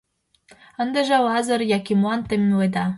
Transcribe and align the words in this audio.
Ындыже 0.81 1.17
Лазыр 1.25 1.61
Якимлан 1.79 2.19
темледа. 2.27 2.85